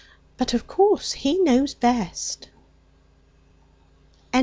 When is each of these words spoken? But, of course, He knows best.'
But, 0.35 0.55
of 0.55 0.65
course, 0.65 1.11
He 1.11 1.37
knows 1.37 1.75
best.' 1.75 2.49